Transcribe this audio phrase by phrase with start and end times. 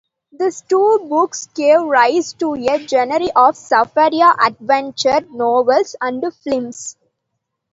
[0.31, 6.97] These two books gave rise to a genre of Safari adventure novels and films.